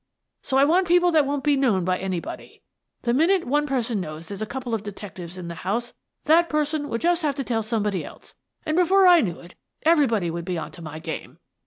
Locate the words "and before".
8.65-9.05